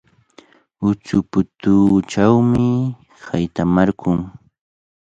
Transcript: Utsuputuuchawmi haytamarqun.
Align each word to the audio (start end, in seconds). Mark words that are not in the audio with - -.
Utsuputuuchawmi 0.89 2.65
haytamarqun. 3.25 4.19